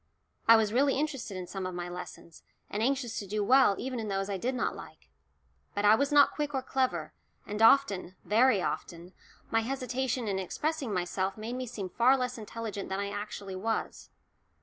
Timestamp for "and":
2.71-2.81, 7.45-7.61